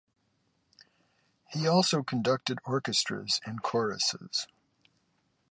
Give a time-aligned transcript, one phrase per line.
[1.49, 4.47] He also conducted orchestras and choruses.